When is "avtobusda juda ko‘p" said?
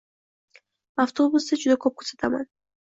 1.05-2.03